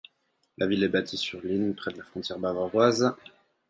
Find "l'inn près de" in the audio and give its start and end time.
1.43-1.99